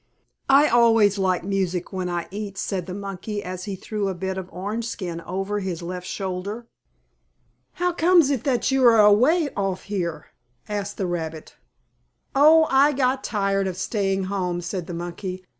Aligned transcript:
"I 0.49 0.67
always 0.67 1.19
like 1.19 1.43
music 1.43 1.93
when 1.93 2.09
I 2.09 2.27
eat," 2.31 2.57
said 2.57 2.87
the 2.87 2.93
monkey 2.95 3.43
as 3.43 3.65
he 3.65 3.75
threw 3.75 4.07
a 4.07 4.15
bit 4.15 4.35
of 4.35 4.51
orange 4.51 4.87
skin 4.87 5.21
over 5.27 5.59
his 5.59 5.83
left 5.83 6.07
shoulder. 6.07 6.65
"How 7.73 7.93
comes 7.93 8.31
it 8.31 8.43
that 8.43 8.71
you 8.71 8.83
are 8.83 8.99
away 8.99 9.49
off 9.55 9.83
here," 9.83 10.31
asked 10.67 10.97
the 10.97 11.05
rabbit. 11.05 11.55
"Oh! 12.35 12.65
I 12.71 12.93
got 12.93 13.23
tired 13.23 13.67
of 13.67 13.77
staying 13.77 14.23
home," 14.23 14.59
said 14.61 14.87
the 14.87 14.95
monkey. 14.95 15.45